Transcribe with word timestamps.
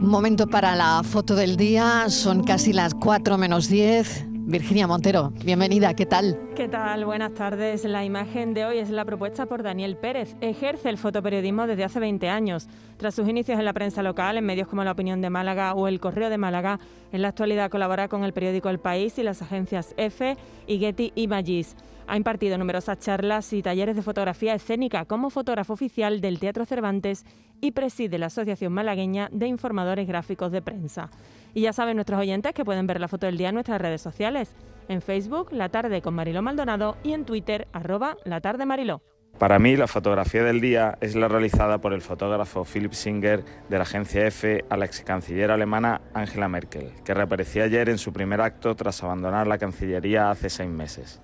Momento 0.00 0.46
para 0.46 0.74
la 0.76 1.02
foto 1.02 1.36
del 1.36 1.58
día, 1.58 2.06
son 2.08 2.42
casi 2.42 2.72
las 2.72 2.94
4 2.94 3.36
menos 3.36 3.68
10. 3.68 4.24
Virginia 4.46 4.86
Montero, 4.86 5.30
bienvenida, 5.44 5.92
¿qué 5.92 6.06
tal? 6.06 6.40
¿Qué 6.56 6.68
tal? 6.68 7.04
Buenas 7.04 7.34
tardes. 7.34 7.84
La 7.84 8.02
imagen 8.02 8.54
de 8.54 8.64
hoy 8.64 8.78
es 8.78 8.88
la 8.88 9.04
propuesta 9.04 9.44
por 9.44 9.62
Daniel 9.62 9.98
Pérez. 9.98 10.36
Ejerce 10.40 10.88
el 10.88 10.96
fotoperiodismo 10.96 11.66
desde 11.66 11.84
hace 11.84 12.00
20 12.00 12.30
años. 12.30 12.66
Tras 12.96 13.14
sus 13.14 13.28
inicios 13.28 13.58
en 13.58 13.66
la 13.66 13.74
prensa 13.74 14.02
local, 14.02 14.38
en 14.38 14.46
medios 14.46 14.68
como 14.68 14.82
La 14.84 14.92
Opinión 14.92 15.20
de 15.20 15.28
Málaga 15.28 15.74
o 15.74 15.86
El 15.86 16.00
Correo 16.00 16.30
de 16.30 16.38
Málaga, 16.38 16.80
en 17.12 17.20
la 17.20 17.28
actualidad 17.28 17.70
colabora 17.70 18.08
con 18.08 18.24
el 18.24 18.32
periódico 18.32 18.70
El 18.70 18.80
País 18.80 19.18
y 19.18 19.22
las 19.22 19.42
agencias 19.42 19.94
EFE 19.98 20.38
y 20.66 20.78
Getty 20.78 21.12
Images. 21.14 21.76
Ha 22.06 22.16
impartido 22.16 22.58
numerosas 22.58 22.98
charlas 22.98 23.52
y 23.52 23.62
talleres 23.62 23.94
de 23.94 24.02
fotografía 24.02 24.54
escénica 24.54 25.04
como 25.04 25.30
fotógrafo 25.30 25.74
oficial 25.74 26.20
del 26.20 26.40
Teatro 26.40 26.64
Cervantes 26.64 27.24
y 27.60 27.72
preside 27.72 28.18
la 28.18 28.26
Asociación 28.26 28.72
Malagueña 28.72 29.28
de 29.32 29.46
Informadores 29.46 30.06
Gráficos 30.06 30.52
de 30.52 30.62
Prensa. 30.62 31.10
Y 31.54 31.62
ya 31.62 31.72
saben 31.72 31.96
nuestros 31.96 32.20
oyentes 32.20 32.52
que 32.52 32.64
pueden 32.64 32.86
ver 32.86 33.00
la 33.00 33.08
foto 33.08 33.26
del 33.26 33.36
día 33.36 33.48
en 33.48 33.54
nuestras 33.54 33.80
redes 33.80 34.00
sociales, 34.00 34.54
en 34.88 35.02
Facebook, 35.02 35.52
La 35.52 35.68
Tarde 35.68 36.02
con 36.02 36.14
Mariló 36.14 36.42
Maldonado 36.42 36.96
y 37.02 37.12
en 37.12 37.24
Twitter, 37.24 37.68
arroba 37.72 38.16
La 38.24 38.40
Tarde 38.40 38.66
Mariló. 38.66 39.02
Para 39.38 39.58
mí, 39.58 39.76
la 39.76 39.86
fotografía 39.86 40.44
del 40.44 40.60
día 40.60 40.98
es 41.00 41.14
la 41.14 41.28
realizada 41.28 41.78
por 41.78 41.94
el 41.94 42.02
fotógrafo 42.02 42.64
Philip 42.64 42.92
Singer 42.92 43.42
de 43.70 43.76
la 43.78 43.84
agencia 43.84 44.26
EFE 44.26 44.64
a 44.68 44.76
la 44.76 44.84
ex 44.84 45.00
canciller 45.00 45.50
alemana 45.50 46.02
Angela 46.12 46.48
Merkel, 46.48 46.92
que 47.04 47.14
reapareció 47.14 47.64
ayer 47.64 47.88
en 47.88 47.96
su 47.96 48.12
primer 48.12 48.40
acto 48.42 48.74
tras 48.76 49.02
abandonar 49.02 49.46
la 49.46 49.56
Cancillería 49.56 50.30
hace 50.30 50.50
seis 50.50 50.68
meses. 50.68 51.22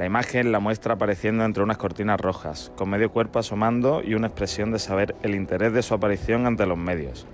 La 0.00 0.06
imagen 0.06 0.50
la 0.50 0.60
muestra 0.60 0.94
apareciendo 0.94 1.44
entre 1.44 1.62
unas 1.62 1.76
cortinas 1.76 2.18
rojas, 2.18 2.72
con 2.74 2.88
medio 2.88 3.10
cuerpo 3.10 3.38
asomando 3.38 4.00
y 4.02 4.14
una 4.14 4.28
expresión 4.28 4.72
de 4.72 4.78
saber 4.78 5.14
el 5.22 5.34
interés 5.34 5.74
de 5.74 5.82
su 5.82 5.92
aparición 5.92 6.46
ante 6.46 6.64
los 6.64 6.78
medios. 6.78 7.26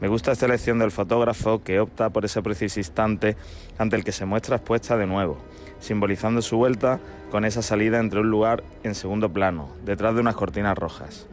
Me 0.00 0.08
gusta 0.08 0.32
esta 0.32 0.46
elección 0.46 0.78
del 0.78 0.90
fotógrafo 0.90 1.62
que 1.62 1.80
opta 1.80 2.08
por 2.08 2.24
ese 2.24 2.40
preciso 2.40 2.80
instante 2.80 3.36
ante 3.76 3.96
el 3.96 4.04
que 4.04 4.12
se 4.12 4.24
muestra 4.24 4.56
expuesta 4.56 4.96
de 4.96 5.06
nuevo, 5.06 5.36
simbolizando 5.80 6.40
su 6.40 6.56
vuelta 6.56 6.98
con 7.30 7.44
esa 7.44 7.60
salida 7.60 7.98
entre 7.98 8.20
un 8.20 8.30
lugar 8.30 8.64
en 8.84 8.94
segundo 8.94 9.30
plano, 9.30 9.68
detrás 9.84 10.14
de 10.14 10.22
unas 10.22 10.34
cortinas 10.34 10.78
rojas. 10.78 11.26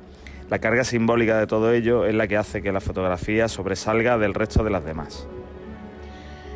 La 0.50 0.60
carga 0.60 0.84
simbólica 0.84 1.40
de 1.40 1.48
todo 1.48 1.72
ello 1.72 2.06
es 2.06 2.16
la 2.16 2.28
que 2.28 2.36
hace 2.36 2.62
que 2.62 2.73
la 2.73 2.82
fotografía 2.82 3.48
sobresalga 3.48 4.18
del 4.18 4.34
resto 4.34 4.66
de 4.66 4.72
las 4.72 4.84
demás. 4.84 5.26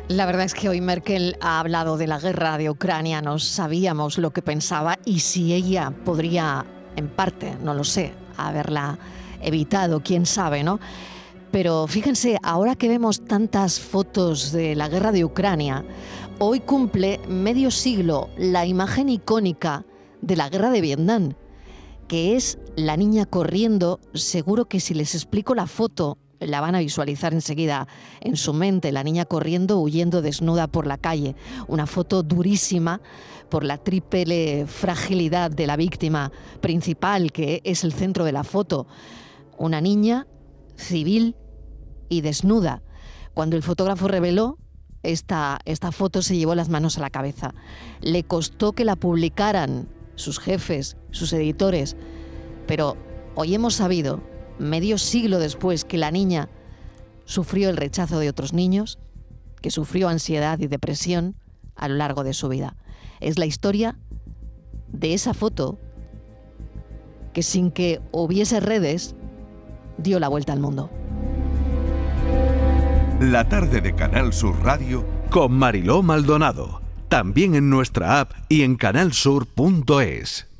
La 0.08 0.26
verdad 0.26 0.44
es 0.44 0.52
que 0.52 0.68
hoy 0.68 0.82
Merkel 0.82 1.38
ha 1.40 1.60
hablado 1.60 1.96
de 1.96 2.06
la 2.06 2.18
guerra 2.18 2.58
de 2.58 2.68
Ucrania, 2.68 3.22
no 3.22 3.38
sabíamos 3.38 4.18
lo 4.18 4.32
que 4.32 4.42
pensaba 4.42 4.98
y 5.06 5.20
si 5.20 5.54
ella 5.54 5.94
podría, 6.04 6.66
en 6.94 7.08
parte, 7.08 7.56
no 7.62 7.72
lo 7.72 7.84
sé, 7.84 8.12
haberla 8.36 8.98
evitado, 9.40 10.02
quién 10.02 10.26
sabe, 10.26 10.62
¿no? 10.62 10.78
Pero 11.50 11.86
fíjense, 11.86 12.36
ahora 12.42 12.74
que 12.74 12.88
vemos 12.88 13.24
tantas 13.24 13.80
fotos 13.80 14.52
de 14.52 14.74
la 14.74 14.90
guerra 14.90 15.10
de 15.10 15.24
Ucrania, 15.24 15.86
hoy 16.38 16.60
cumple 16.60 17.18
medio 17.26 17.70
siglo 17.70 18.28
la 18.36 18.66
imagen 18.66 19.08
icónica 19.08 19.86
de 20.20 20.36
la 20.36 20.50
guerra 20.50 20.70
de 20.70 20.82
Vietnam, 20.82 21.32
que 22.08 22.36
es 22.36 22.58
la 22.76 22.98
niña 22.98 23.24
corriendo, 23.24 24.00
seguro 24.12 24.66
que 24.66 24.80
si 24.80 24.92
les 24.92 25.14
explico 25.14 25.54
la 25.54 25.66
foto 25.66 26.18
la 26.40 26.60
van 26.60 26.74
a 26.74 26.80
visualizar 26.80 27.32
enseguida 27.32 27.88
en 28.20 28.36
su 28.36 28.52
mente, 28.52 28.92
la 28.92 29.04
niña 29.04 29.24
corriendo, 29.24 29.78
huyendo 29.80 30.22
desnuda 30.22 30.66
por 30.66 30.86
la 30.86 30.98
calle. 30.98 31.36
Una 31.68 31.86
foto 31.86 32.22
durísima 32.22 33.00
por 33.48 33.64
la 33.64 33.78
triple 33.78 34.66
fragilidad 34.66 35.50
de 35.50 35.66
la 35.66 35.76
víctima 35.76 36.32
principal, 36.60 37.32
que 37.32 37.60
es 37.64 37.84
el 37.84 37.92
centro 37.92 38.24
de 38.24 38.32
la 38.32 38.44
foto. 38.44 38.86
Una 39.58 39.80
niña 39.80 40.26
civil 40.76 41.36
y 42.08 42.20
desnuda. 42.20 42.82
Cuando 43.32 43.56
el 43.56 43.62
fotógrafo 43.62 44.08
reveló 44.08 44.58
esta, 45.02 45.58
esta 45.64 45.92
foto 45.92 46.22
se 46.22 46.36
llevó 46.36 46.54
las 46.54 46.68
manos 46.68 46.96
a 46.98 47.00
la 47.00 47.10
cabeza. 47.10 47.54
Le 48.00 48.24
costó 48.24 48.72
que 48.72 48.84
la 48.84 48.96
publicaran 48.96 49.88
sus 50.14 50.38
jefes, 50.38 50.96
sus 51.10 51.32
editores, 51.32 51.96
pero 52.66 52.96
hoy 53.34 53.54
hemos 53.54 53.74
sabido 53.74 54.22
medio 54.58 54.98
siglo 54.98 55.38
después 55.38 55.84
que 55.84 55.98
la 55.98 56.10
niña 56.10 56.48
sufrió 57.24 57.70
el 57.70 57.76
rechazo 57.76 58.18
de 58.18 58.28
otros 58.28 58.52
niños, 58.52 58.98
que 59.60 59.70
sufrió 59.70 60.08
ansiedad 60.08 60.58
y 60.60 60.66
depresión 60.66 61.36
a 61.76 61.88
lo 61.88 61.94
largo 61.94 62.24
de 62.24 62.34
su 62.34 62.48
vida. 62.48 62.76
Es 63.20 63.38
la 63.38 63.46
historia 63.46 63.96
de 64.88 65.14
esa 65.14 65.34
foto 65.34 65.78
que 67.32 67.42
sin 67.42 67.70
que 67.70 68.00
hubiese 68.12 68.60
redes 68.60 69.14
dio 69.98 70.20
la 70.20 70.28
vuelta 70.28 70.52
al 70.52 70.60
mundo. 70.60 70.90
La 73.20 73.48
tarde 73.48 73.80
de 73.80 73.94
Canal 73.94 74.32
Sur 74.32 74.62
Radio 74.62 75.04
con 75.30 75.52
Mariló 75.52 76.02
Maldonado, 76.02 76.80
también 77.08 77.54
en 77.54 77.70
nuestra 77.70 78.20
app 78.20 78.32
y 78.48 78.62
en 78.62 78.76
canalsur.es. 78.76 80.53